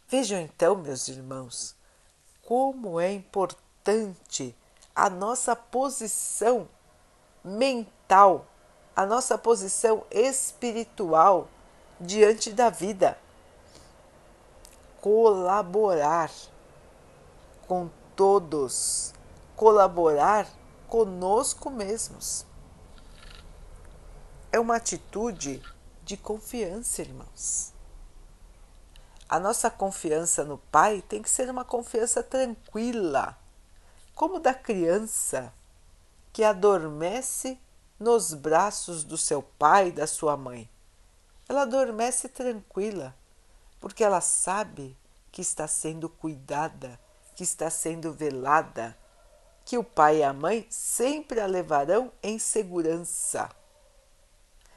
Vejam 0.07 0.39
então, 0.39 0.75
meus 0.75 1.07
irmãos, 1.09 1.75
como 2.41 2.99
é 2.99 3.11
importante 3.11 4.55
a 4.95 5.09
nossa 5.09 5.55
posição 5.55 6.67
mental, 7.43 8.47
a 8.95 9.05
nossa 9.05 9.37
posição 9.37 10.05
espiritual 10.09 11.49
diante 11.99 12.51
da 12.51 12.69
vida. 12.69 13.17
Colaborar 15.01 16.31
com 17.67 17.89
todos, 18.15 19.13
colaborar 19.55 20.47
conosco 20.87 21.69
mesmos. 21.69 22.45
É 24.51 24.59
uma 24.59 24.77
atitude 24.77 25.61
de 26.03 26.15
confiança, 26.17 27.01
irmãos. 27.01 27.73
A 29.29 29.39
nossa 29.39 29.69
confiança 29.69 30.43
no 30.45 30.57
Pai 30.57 31.03
tem 31.07 31.21
que 31.21 31.29
ser 31.29 31.49
uma 31.49 31.65
confiança 31.65 32.23
tranquila, 32.23 33.37
como 34.15 34.39
da 34.39 34.53
criança 34.53 35.53
que 36.31 36.43
adormece 36.43 37.59
nos 37.99 38.33
braços 38.33 39.03
do 39.03 39.17
seu 39.17 39.41
pai 39.41 39.89
e 39.89 39.91
da 39.91 40.07
sua 40.07 40.37
mãe. 40.37 40.69
Ela 41.49 41.61
adormece 41.61 42.27
tranquila, 42.27 43.15
porque 43.79 44.03
ela 44.03 44.21
sabe 44.21 44.97
que 45.31 45.41
está 45.41 45.67
sendo 45.67 46.09
cuidada, 46.09 46.99
que 47.35 47.43
está 47.43 47.69
sendo 47.69 48.11
velada, 48.11 48.97
que 49.63 49.77
o 49.77 49.83
pai 49.83 50.17
e 50.17 50.23
a 50.23 50.33
mãe 50.33 50.65
sempre 50.69 51.39
a 51.39 51.45
levarão 51.45 52.11
em 52.21 52.39
segurança, 52.39 53.49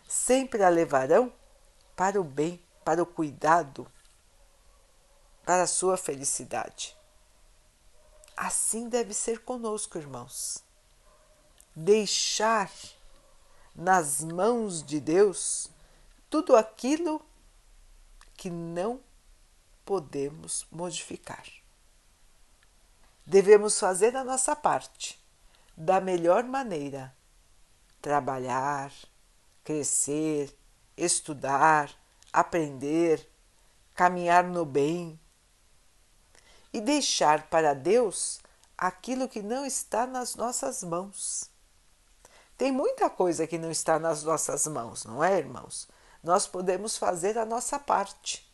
sempre 0.09 0.63
a 0.63 0.69
levarão 0.69 1.33
para 1.97 2.21
o 2.21 2.25
bem, 2.25 2.63
para 2.85 3.03
o 3.03 3.07
cuidado, 3.07 3.91
para 5.45 5.63
a 5.63 5.67
sua 5.67 5.97
felicidade. 5.97 6.97
Assim 8.37 8.89
deve 8.89 9.13
ser 9.13 9.41
conosco, 9.41 9.99
irmãos. 9.99 10.63
Deixar 11.75 12.71
nas 13.75 14.21
mãos 14.21 14.83
de 14.83 14.99
Deus 14.99 15.71
tudo 16.31 16.57
aquilo 16.57 17.21
que 18.37 18.49
não 18.49 19.01
podemos 19.85 20.65
modificar. 20.71 21.45
Devemos 23.27 23.79
fazer 23.79 24.17
a 24.17 24.25
nossa 24.25 24.55
parte 24.55 25.21
da 25.77 26.01
melhor 26.01 26.45
maneira. 26.45 27.15
Trabalhar, 28.01 28.93
crescer, 29.65 30.57
estudar, 30.97 31.91
aprender, 32.33 33.29
caminhar 33.95 34.45
no 34.45 34.65
bem 34.65 35.21
e 36.73 36.81
deixar 36.81 37.49
para 37.49 37.75
Deus 37.75 38.41
aquilo 38.79 39.29
que 39.29 39.43
não 39.43 39.67
está 39.67 40.07
nas 40.07 40.37
nossas 40.37 40.83
mãos. 40.83 41.51
Tem 42.57 42.71
muita 42.71 43.11
coisa 43.11 43.47
que 43.47 43.59
não 43.59 43.71
está 43.71 43.99
nas 43.99 44.23
nossas 44.23 44.67
mãos, 44.67 45.05
não 45.05 45.23
é, 45.23 45.37
irmãos? 45.39 45.89
Nós 46.23 46.47
podemos 46.47 46.97
fazer 46.97 47.39
a 47.39 47.45
nossa 47.45 47.79
parte. 47.79 48.49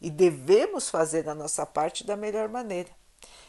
E 0.00 0.10
devemos 0.10 0.88
fazer 0.88 1.28
a 1.28 1.34
nossa 1.34 1.66
parte 1.66 2.04
da 2.04 2.16
melhor 2.16 2.48
maneira. 2.48 2.90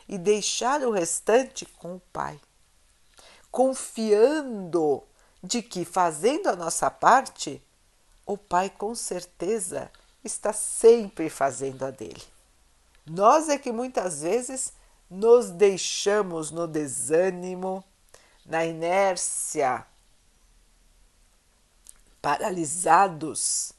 E 0.07 0.17
deixar 0.17 0.81
o 0.81 0.91
restante 0.91 1.65
com 1.65 1.95
o 1.95 2.01
Pai, 2.11 2.39
confiando 3.51 5.03
de 5.43 5.61
que 5.61 5.85
fazendo 5.85 6.47
a 6.47 6.55
nossa 6.55 6.89
parte, 6.89 7.63
o 8.25 8.35
Pai 8.35 8.69
com 8.69 8.95
certeza 8.95 9.91
está 10.23 10.51
sempre 10.51 11.29
fazendo 11.29 11.85
a 11.85 11.91
dele. 11.91 12.23
Nós 13.05 13.49
é 13.49 13.57
que 13.57 13.71
muitas 13.71 14.21
vezes 14.21 14.73
nos 15.09 15.49
deixamos 15.49 16.51
no 16.51 16.67
desânimo, 16.67 17.83
na 18.45 18.65
inércia, 18.65 19.85
paralisados 22.21 23.73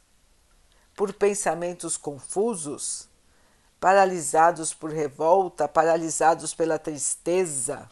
por 0.95 1.13
pensamentos 1.13 1.97
confusos, 1.97 3.09
paralisados 3.81 4.75
por 4.75 4.91
revolta, 4.91 5.67
paralisados 5.67 6.55
pela 6.55 6.79
tristeza. 6.79 7.89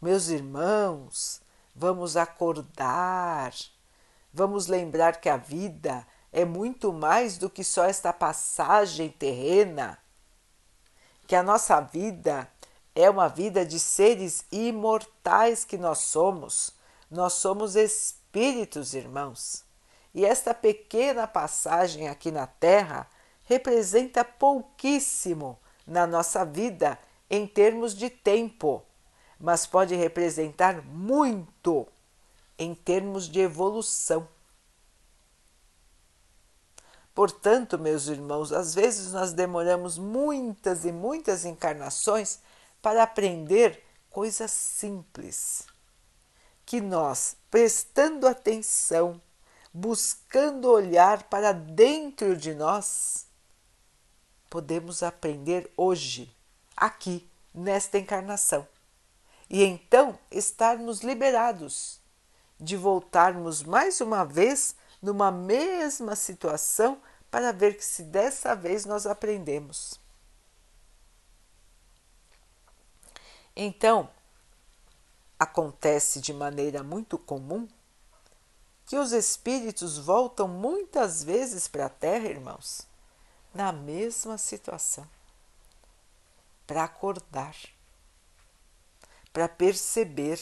Meus 0.00 0.28
irmãos, 0.28 1.40
vamos 1.74 2.16
acordar, 2.16 3.52
vamos 4.32 4.66
lembrar 4.66 5.20
que 5.20 5.28
a 5.28 5.36
vida 5.36 6.06
é 6.32 6.44
muito 6.44 6.92
mais 6.92 7.38
do 7.38 7.50
que 7.50 7.64
só 7.64 7.84
esta 7.84 8.12
passagem 8.12 9.10
terrena, 9.10 9.98
que 11.26 11.34
a 11.34 11.42
nossa 11.42 11.80
vida 11.80 12.50
é 12.94 13.08
uma 13.08 13.28
vida 13.28 13.64
de 13.64 13.78
seres 13.78 14.44
imortais 14.50 15.64
que 15.64 15.78
nós 15.78 15.98
somos. 15.98 16.72
Nós 17.10 17.34
somos 17.34 17.76
espíritos, 17.76 18.19
irmãos. 18.94 19.64
E 20.14 20.24
esta 20.24 20.52
pequena 20.52 21.26
passagem 21.26 22.08
aqui 22.08 22.30
na 22.30 22.46
Terra 22.46 23.08
representa 23.44 24.24
pouquíssimo 24.24 25.58
na 25.86 26.06
nossa 26.06 26.44
vida 26.44 26.98
em 27.28 27.46
termos 27.46 27.94
de 27.94 28.10
tempo, 28.10 28.82
mas 29.38 29.66
pode 29.66 29.94
representar 29.94 30.82
muito 30.84 31.86
em 32.58 32.74
termos 32.74 33.28
de 33.28 33.40
evolução. 33.40 34.28
Portanto, 37.14 37.78
meus 37.78 38.06
irmãos, 38.06 38.52
às 38.52 38.74
vezes 38.74 39.12
nós 39.12 39.32
demoramos 39.32 39.98
muitas 39.98 40.84
e 40.84 40.92
muitas 40.92 41.44
encarnações 41.44 42.40
para 42.80 43.02
aprender 43.02 43.82
coisas 44.10 44.50
simples, 44.50 45.66
que 46.70 46.80
nós, 46.80 47.36
prestando 47.50 48.28
atenção, 48.28 49.20
buscando 49.74 50.70
olhar 50.70 51.24
para 51.24 51.50
dentro 51.50 52.36
de 52.36 52.54
nós, 52.54 53.26
podemos 54.48 55.02
aprender 55.02 55.68
hoje, 55.76 56.32
aqui, 56.76 57.28
nesta 57.52 57.98
encarnação. 57.98 58.68
E 59.50 59.64
então 59.64 60.16
estarmos 60.30 61.00
liberados 61.00 62.00
de 62.56 62.76
voltarmos 62.76 63.64
mais 63.64 64.00
uma 64.00 64.24
vez 64.24 64.76
numa 65.02 65.32
mesma 65.32 66.14
situação 66.14 67.02
para 67.32 67.50
ver 67.50 67.76
que 67.76 67.84
se 67.84 68.04
dessa 68.04 68.54
vez 68.54 68.86
nós 68.86 69.08
aprendemos. 69.08 69.98
Então, 73.56 74.08
acontece 75.40 76.20
de 76.20 76.34
maneira 76.34 76.82
muito 76.82 77.18
comum? 77.18 77.66
Que 78.84 78.96
os 78.96 79.12
espíritos 79.12 79.96
voltam 79.96 80.46
muitas 80.46 81.24
vezes 81.24 81.66
para 81.66 81.86
a 81.86 81.88
Terra, 81.88 82.28
irmãos, 82.28 82.86
na 83.54 83.72
mesma 83.72 84.36
situação, 84.36 85.08
para 86.66 86.84
acordar, 86.84 87.56
para 89.32 89.48
perceber 89.48 90.38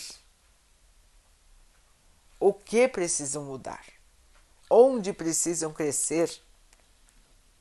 o 2.40 2.52
que 2.52 2.88
precisam 2.88 3.44
mudar, 3.44 3.87
onde 4.68 5.12
precisam 5.12 5.72
crescer. 5.72 6.42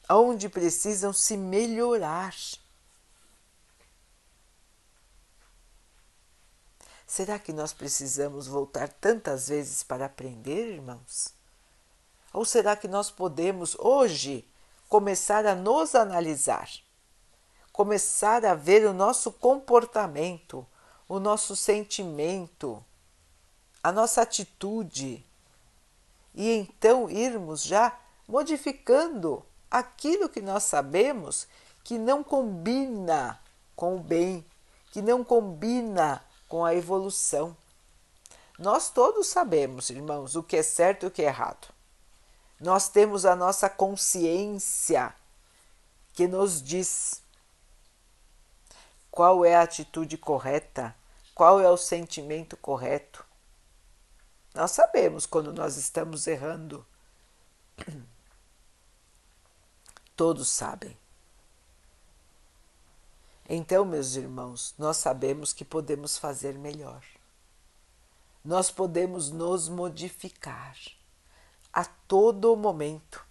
Onde 0.10 0.47
precisam 0.47 1.12
se 1.12 1.36
melhorar. 1.36 2.34
Será 7.08 7.39
que 7.39 7.54
nós 7.54 7.72
precisamos 7.72 8.48
voltar 8.48 8.89
tantas 8.89 9.48
vezes 9.48 9.82
para 9.82 10.06
aprender, 10.06 10.74
irmãos? 10.74 11.34
Ou 12.34 12.43
será 12.43 12.76
que 12.76 12.88
nós 12.88 13.10
podemos 13.10 13.76
hoje 13.80 14.46
começar 14.89 15.46
a 15.46 15.56
nos 15.56 15.96
analisar, 15.96 16.70
começar 17.72 18.46
a 18.46 18.54
ver 18.54 18.86
o 18.86 18.93
nosso 18.93 19.32
comportamento, 19.32 20.67
o 21.08 21.17
nosso 21.17 21.56
sentimento, 21.56 22.84
a 23.82 23.91
nossa 23.91 24.22
atitude 24.22 25.26
e 26.36 26.52
então 26.52 27.10
irmos 27.10 27.63
já 27.63 27.98
modificando 28.28 29.43
aquilo 29.72 30.28
que 30.28 30.41
nós 30.41 30.63
sabemos 30.63 31.48
que 31.86 31.98
não 31.98 32.22
combina 32.22 33.39
com 33.76 33.96
o 33.96 34.00
bem, 34.00 34.46
que 34.91 35.02
não 35.02 35.24
combina 35.24 36.22
com 36.48 36.66
a 36.66 36.74
evolução. 36.74 37.56
Nós 38.58 38.90
todos 38.90 39.28
sabemos, 39.28 39.90
irmãos, 39.90 40.36
o 40.36 40.44
que 40.44 40.58
é 40.58 40.64
certo 40.64 41.04
e 41.04 41.08
o 41.08 41.12
que 41.12 41.22
é 41.22 41.26
errado. 41.26 41.68
Nós 42.60 42.90
temos 42.90 43.26
a 43.26 43.36
nossa 43.36 43.70
consciência 43.70 45.14
que 46.14 46.28
nos 46.28 46.62
diz 46.62 47.22
qual 49.12 49.46
é 49.46 49.56
a 49.56 49.62
atitude 49.62 50.18
correta, 50.18 50.96
qual 51.36 51.60
é 51.60 51.70
o 51.70 51.78
sentimento 51.78 52.58
correto. 52.58 53.24
Nós 54.56 54.72
sabemos 54.72 55.26
quando 55.28 55.54
nós 55.54 55.78
estamos 55.78 56.26
errando. 56.26 56.86
todos 60.18 60.50
sabem. 60.50 60.98
Então, 63.48 63.86
meus 63.86 64.16
irmãos, 64.16 64.76
nós 64.78 64.98
sabemos 64.98 65.54
que 65.54 65.64
podemos 65.64 66.18
fazer 66.18 66.54
melhor. 66.58 67.02
Nós 68.44 68.70
podemos 68.70 69.32
nos 69.32 69.70
modificar 69.70 70.76
a 71.72 71.86
todo 71.86 72.56
momento. 72.56 73.26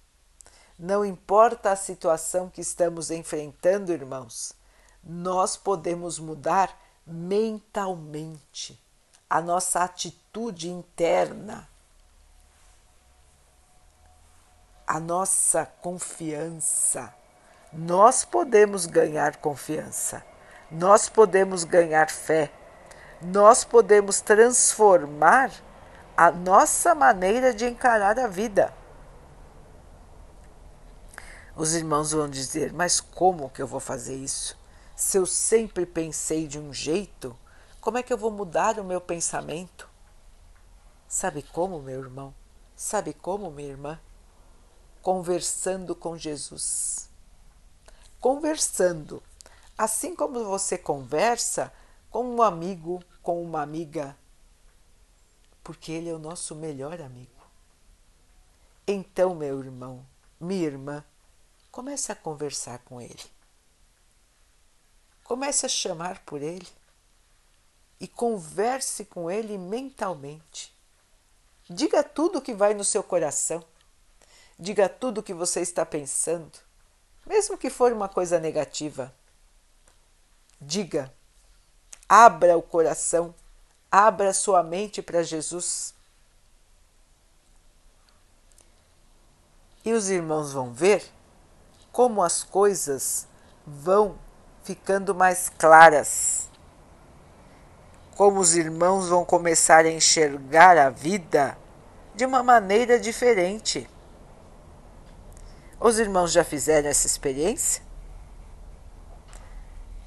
Não 0.79 1.05
importa 1.05 1.71
a 1.71 1.77
situação 1.77 2.49
que 2.49 2.61
estamos 2.61 3.11
enfrentando, 3.11 3.93
irmãos, 3.93 4.55
nós 5.03 5.57
podemos 5.57 6.19
mudar 6.19 6.75
mentalmente 7.07 8.81
a 9.29 9.41
nossa 9.41 9.85
atitude 9.85 10.69
interna 10.69 11.69
a 14.87 15.01
nossa 15.01 15.67
confiança. 15.67 17.13
Nós 17.77 18.25
podemos 18.25 18.87
ganhar 18.87 19.37
confiança, 19.37 20.25
nós 20.71 21.09
podemos 21.09 21.63
ganhar 21.63 22.11
fé, 22.11 22.51
nós 23.21 23.65
podemos 23.65 24.21
transformar 24.21 25.51
a 26.17 26.31
nossa 26.31 26.95
maneira 26.95 27.53
de 27.53 27.67
encarar 27.67 28.19
a 28.19 28.27
vida. 28.27 28.73
Os 31.55 31.75
irmãos 31.75 32.13
vão 32.13 32.29
dizer: 32.29 32.73
Mas 32.73 33.01
como 33.01 33.51
que 33.51 33.61
eu 33.61 33.67
vou 33.67 33.81
fazer 33.81 34.17
isso? 34.17 34.59
Se 34.95 35.19
eu 35.19 35.27
sempre 35.27 35.85
pensei 35.85 36.47
de 36.47 36.59
um 36.59 36.73
jeito, 36.73 37.37
como 37.81 37.99
é 37.99 38.03
que 38.03 38.13
eu 38.13 38.19
vou 38.19 38.31
mudar 38.31 38.79
o 38.79 38.85
meu 38.85 39.01
pensamento? 39.01 39.89
Sabe 41.07 41.43
como, 41.43 41.83
meu 41.83 42.01
irmão? 42.01 42.35
Sabe 42.75 43.13
como, 43.13 43.51
minha 43.51 43.69
irmã? 43.69 44.01
conversando 45.07 45.95
com 45.95 46.19
Jesus. 46.19 47.09
Conversando, 48.29 49.23
assim 49.79 50.17
como 50.17 50.45
você 50.45 50.77
conversa 50.77 51.73
com 52.11 52.25
um 52.25 52.43
amigo, 52.43 53.01
com 53.23 53.41
uma 53.41 53.63
amiga, 53.63 54.17
porque 55.63 55.93
ele 55.93 56.09
é 56.09 56.13
o 56.13 56.19
nosso 56.19 56.55
melhor 56.57 57.01
amigo. 57.01 57.31
Então, 58.85 59.33
meu 59.33 59.61
irmão, 59.61 60.05
minha 60.41 60.67
irmã, 60.67 61.05
Comece 61.71 62.11
a 62.11 62.17
conversar 62.17 62.79
com 62.81 63.01
ele. 63.01 63.23
Comece 65.23 65.67
a 65.67 65.69
chamar 65.69 66.25
por 66.25 66.41
ele 66.41 66.67
e 68.01 68.09
converse 68.09 69.05
com 69.05 69.31
ele 69.31 69.59
mentalmente. 69.59 70.75
Diga 71.69 72.03
tudo 72.03 72.39
o 72.39 72.43
que 72.43 72.55
vai 72.55 72.73
no 72.73 72.83
seu 72.83 73.05
coração. 73.05 73.63
Diga 74.59 74.89
tudo 74.89 75.19
o 75.19 75.23
que 75.23 75.35
você 75.35 75.61
está 75.61 75.85
pensando, 75.85 76.66
mesmo 77.27 77.59
que 77.59 77.69
for 77.69 77.93
uma 77.93 78.09
coisa 78.09 78.39
negativa. 78.39 79.13
Diga, 80.61 81.13
abra 82.09 82.57
o 82.57 82.63
coração, 82.63 83.35
abra 83.91 84.33
sua 84.33 84.63
mente 84.63 85.03
para 85.03 85.23
Jesus. 85.23 85.95
E 89.85 89.93
os 89.93 90.09
irmãos 90.09 90.53
vão 90.53 90.73
ver 90.73 91.05
como 91.93 92.23
as 92.23 92.43
coisas 92.43 93.27
vão 93.67 94.19
ficando 94.63 95.15
mais 95.15 95.49
claras. 95.49 96.49
Como 98.17 98.41
os 98.41 98.57
irmãos 98.57 99.09
vão 99.09 99.25
começar 99.25 99.85
a 99.85 99.91
enxergar 99.91 100.79
a 100.79 100.91
vida 100.91 101.57
de 102.15 102.25
uma 102.25 102.43
maneira 102.43 102.99
diferente. 102.99 103.89
Os 105.79 105.99
irmãos 105.99 106.33
já 106.33 106.43
fizeram 106.43 106.89
essa 106.89 107.07
experiência? 107.07 107.83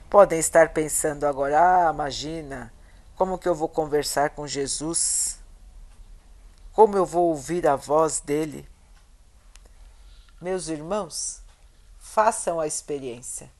Podem 0.09 0.39
estar 0.39 0.73
pensando 0.73 1.25
agora: 1.25 1.87
ah, 1.87 1.93
imagina, 1.93 2.73
como 3.15 3.37
que 3.37 3.47
eu 3.47 3.53
vou 3.53 3.69
conversar 3.69 4.31
com 4.31 4.47
Jesus? 4.47 5.37
Como 6.73 6.97
eu 6.97 7.05
vou 7.05 7.27
ouvir 7.27 7.67
a 7.67 7.75
voz 7.75 8.19
dele? 8.19 8.67
Meus 10.41 10.69
irmãos, 10.69 11.41
façam 11.99 12.59
a 12.59 12.65
experiência. 12.65 13.51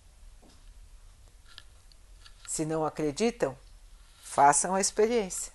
Se 2.48 2.66
não 2.66 2.86
acreditam, 2.86 3.56
façam 4.24 4.74
a 4.74 4.82
experiência. 4.82 5.52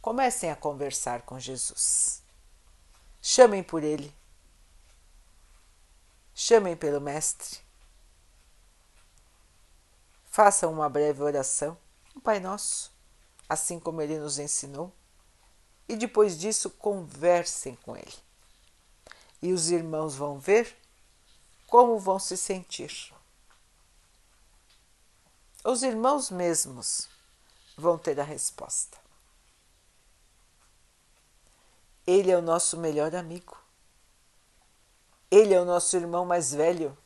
Comecem 0.00 0.50
a 0.50 0.56
conversar 0.56 1.22
com 1.22 1.38
Jesus. 1.38 2.22
Chamem 3.22 3.62
por 3.62 3.84
ele. 3.84 4.19
Chamem 6.42 6.74
pelo 6.74 7.02
Mestre. 7.02 7.60
Façam 10.24 10.72
uma 10.72 10.88
breve 10.88 11.22
oração, 11.22 11.76
um 12.16 12.20
Pai 12.20 12.40
Nosso, 12.40 12.90
assim 13.46 13.78
como 13.78 14.00
ele 14.00 14.18
nos 14.18 14.38
ensinou, 14.38 14.90
e 15.86 15.94
depois 15.94 16.38
disso 16.38 16.70
conversem 16.70 17.74
com 17.76 17.94
ele. 17.94 18.16
E 19.42 19.52
os 19.52 19.70
irmãos 19.70 20.16
vão 20.16 20.38
ver 20.38 20.74
como 21.66 21.98
vão 21.98 22.18
se 22.18 22.38
sentir. 22.38 23.12
Os 25.62 25.82
irmãos 25.82 26.30
mesmos 26.30 27.06
vão 27.76 27.98
ter 27.98 28.18
a 28.18 28.24
resposta. 28.24 28.96
Ele 32.06 32.30
é 32.30 32.38
o 32.38 32.42
nosso 32.42 32.78
melhor 32.78 33.14
amigo. 33.14 33.59
Ele 35.30 35.54
é 35.54 35.60
o 35.60 35.64
nosso 35.64 35.96
irmão 35.96 36.26
mais 36.26 36.52
velho. 36.52 36.96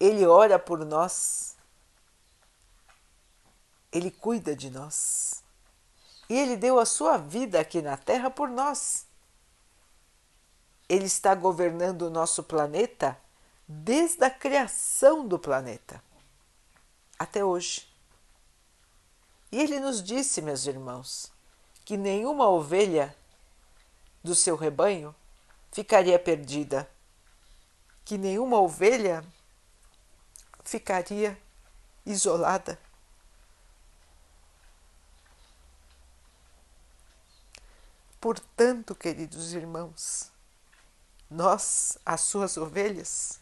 Ele 0.00 0.26
ora 0.26 0.58
por 0.58 0.84
nós. 0.84 1.56
Ele 3.92 4.10
cuida 4.10 4.56
de 4.56 4.70
nós. 4.70 5.42
E 6.28 6.38
ele 6.38 6.56
deu 6.56 6.78
a 6.78 6.86
sua 6.86 7.18
vida 7.18 7.60
aqui 7.60 7.82
na 7.82 7.96
Terra 7.96 8.30
por 8.30 8.48
nós. 8.48 9.06
Ele 10.88 11.04
está 11.04 11.34
governando 11.34 12.02
o 12.02 12.10
nosso 12.10 12.42
planeta 12.42 13.18
desde 13.68 14.24
a 14.24 14.30
criação 14.30 15.26
do 15.26 15.38
planeta 15.38 16.02
até 17.18 17.44
hoje. 17.44 17.88
E 19.52 19.60
ele 19.60 19.78
nos 19.80 20.02
disse, 20.02 20.42
meus 20.42 20.66
irmãos, 20.66 21.30
que 21.84 21.96
nenhuma 21.96 22.48
ovelha 22.48 23.14
do 24.22 24.34
seu 24.34 24.56
rebanho 24.56 25.14
ficaria 25.74 26.20
perdida, 26.20 26.88
que 28.04 28.16
nenhuma 28.16 28.60
ovelha 28.60 29.24
ficaria 30.64 31.36
isolada. 32.06 32.78
Portanto, 38.20 38.94
queridos 38.94 39.52
irmãos, 39.52 40.30
nós, 41.28 41.98
as 42.06 42.20
suas 42.20 42.56
ovelhas, 42.56 43.40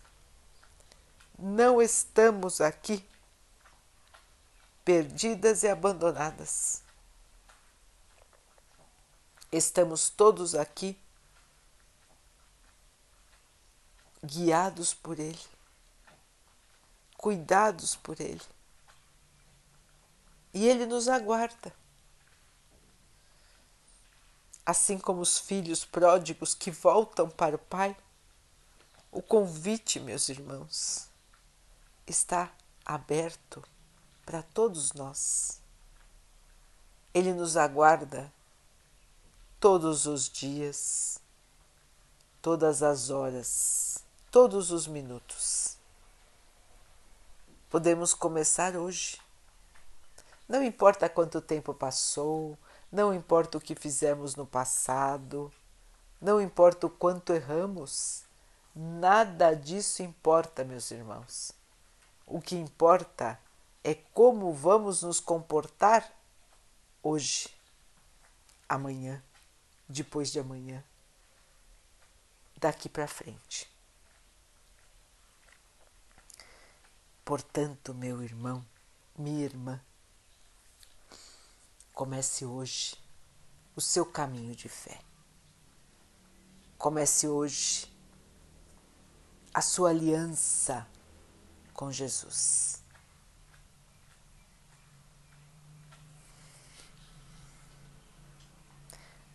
não 1.39 1.83
estamos 1.83 2.63
aqui 2.63 3.07
perdidas 4.83 5.65
e 5.65 5.69
abandonadas. 5.69 6.83
Estamos 9.53 10.09
todos 10.09 10.55
aqui 10.55 10.99
guiados 14.25 14.95
por 14.95 15.19
Ele, 15.19 15.39
cuidados 17.17 17.97
por 17.97 18.21
Ele. 18.21 18.41
E 20.55 20.67
Ele 20.69 20.87
nos 20.87 21.09
aguarda. 21.09 21.75
Assim 24.65 24.97
como 24.97 25.21
os 25.21 25.39
filhos 25.39 25.85
pródigos 25.85 26.55
que 26.55 26.71
voltam 26.71 27.29
para 27.29 27.57
o 27.57 27.59
Pai, 27.59 27.97
o 29.11 29.21
convite, 29.21 29.99
meus 29.99 30.29
irmãos, 30.29 31.09
está 32.07 32.53
aberto 32.85 33.63
para 34.25 34.43
todos 34.43 34.93
nós. 34.93 35.61
Ele 37.13 37.35
nos 37.35 37.57
aguarda 37.57 38.33
todos 39.59 40.07
os 40.07 40.29
dias, 40.29 41.21
todas 42.41 42.83
as 42.83 43.11
horas 43.11 44.02
todos 44.33 44.71
os 44.71 44.87
minutos. 44.87 45.77
Podemos 47.69 48.15
começar 48.15 48.75
hoje. 48.75 49.21
Não 50.49 50.65
importa 50.65 51.07
quanto 51.07 51.39
tempo 51.39 51.75
passou, 51.75 52.59
não 52.91 53.13
importa 53.13 53.59
o 53.59 53.61
que 53.61 53.75
fizemos 53.75 54.35
no 54.35 54.47
passado, 54.47 55.53
não 56.19 56.41
importa 56.41 56.87
o 56.87 56.91
quanto 56.91 57.35
erramos, 57.35 58.25
nada 58.75 59.55
disso 59.55 60.03
importa, 60.03 60.65
meus 60.65 60.91
irmãos. 60.91 61.53
O 62.27 62.41
que 62.41 62.57
importa 62.57 63.39
é 63.85 63.95
como 63.95 64.51
vamos 64.55 65.03
nos 65.03 65.21
comportar 65.21 66.11
hoje, 67.03 67.51
amanhã, 68.67 69.23
depois 69.87 70.33
de 70.33 70.41
amanhã, 70.41 70.83
daqui 72.59 72.89
para 72.89 73.07
frente. 73.07 73.72
Portanto, 77.25 77.95
meu 77.95 78.23
irmão, 78.23 78.65
minha 79.17 79.45
irmã, 79.45 79.81
comece 81.93 82.45
hoje 82.45 82.97
o 83.77 83.81
seu 83.81 84.05
caminho 84.05 84.57
de 84.57 84.69
fé. 84.69 85.01
Comece 86.77 87.29
hoje 87.29 87.93
a 89.55 89.63
sua 89.63 89.91
aliança 89.91 90.87
com 91.73 91.93
Jesus. 91.93 92.83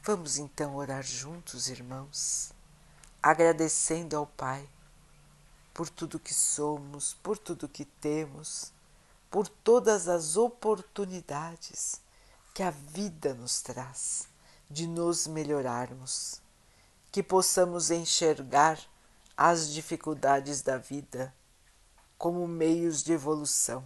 Vamos 0.04 0.38
então 0.38 0.76
orar 0.76 1.04
juntos, 1.04 1.70
irmãos, 1.70 2.54
agradecendo 3.22 4.16
ao 4.16 4.26
Pai 4.26 4.68
por 5.78 5.92
tudo 5.92 6.20
que 6.20 6.34
somos, 6.34 7.14
por 7.22 7.38
tudo 7.38 7.70
que 7.70 7.86
temos, 7.86 8.74
por 9.30 9.48
todas 9.48 10.08
as 10.08 10.36
oportunidades 10.36 12.02
que 12.56 12.64
a 12.64 12.72
vida 12.72 13.36
nos 13.36 13.62
traz 13.62 14.28
de 14.68 14.88
nos 14.88 15.28
melhorarmos, 15.28 16.42
que 17.12 17.22
possamos 17.22 17.92
enxergar 17.92 18.80
as 19.38 19.70
dificuldades 19.70 20.64
da 20.64 20.80
vida 20.80 21.32
como 22.18 22.48
meios 22.48 23.04
de 23.04 23.14
evolução, 23.14 23.86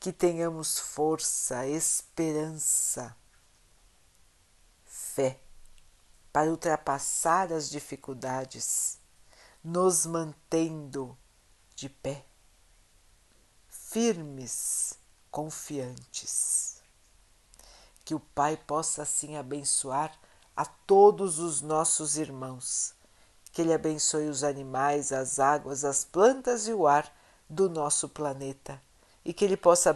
que 0.00 0.12
tenhamos 0.12 0.76
força, 0.76 1.68
esperança, 1.68 3.16
fé 4.84 5.38
para 6.32 6.50
ultrapassar 6.50 7.52
as 7.52 7.70
dificuldades 7.70 8.98
nos 9.68 10.06
mantendo 10.06 11.18
de 11.74 11.88
pé, 11.88 12.24
firmes, 13.68 14.96
confiantes. 15.28 16.80
Que 18.04 18.14
o 18.14 18.20
Pai 18.20 18.56
possa 18.56 19.02
assim 19.02 19.36
abençoar 19.36 20.16
a 20.56 20.64
todos 20.64 21.40
os 21.40 21.62
nossos 21.62 22.16
irmãos 22.16 22.94
que 23.52 23.60
Ele 23.60 23.74
abençoe 23.74 24.28
os 24.28 24.44
animais, 24.44 25.10
as 25.10 25.40
águas, 25.40 25.84
as 25.84 26.04
plantas 26.04 26.68
e 26.68 26.72
o 26.72 26.86
ar 26.86 27.12
do 27.50 27.68
nosso 27.68 28.08
planeta 28.08 28.80
e 29.24 29.32
que 29.32 29.44
Ele 29.44 29.56
possa 29.56 29.90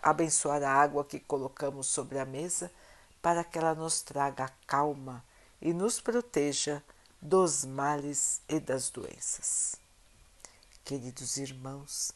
abençoar 0.00 0.62
a 0.62 0.70
água 0.70 1.04
que 1.04 1.18
colocamos 1.18 1.88
sobre 1.88 2.20
a 2.20 2.24
mesa 2.24 2.70
para 3.20 3.42
que 3.42 3.58
ela 3.58 3.74
nos 3.74 4.00
traga 4.00 4.48
calma 4.64 5.24
e 5.60 5.72
nos 5.72 6.00
proteja 6.00 6.84
dos 7.20 7.64
males 7.64 8.40
e 8.48 8.60
das 8.60 8.90
doenças. 8.90 9.76
Queridos 10.84 11.36
irmãos, 11.36 12.12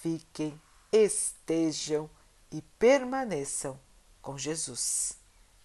fiquem, 0.00 0.60
estejam 0.92 2.08
e 2.50 2.62
permaneçam 2.78 3.78
com 4.22 4.38
Jesus. 4.38 5.16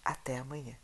Até 0.04 0.38
amanhã. 0.38 0.76